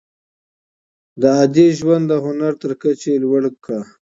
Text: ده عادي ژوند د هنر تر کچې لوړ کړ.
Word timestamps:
ده 1.19 1.27
عادي 1.37 1.67
ژوند 1.79 2.03
د 2.07 2.13
هنر 2.25 2.53
تر 2.61 2.71
کچې 2.81 3.13
لوړ 3.23 3.41
کړ. 3.63 3.81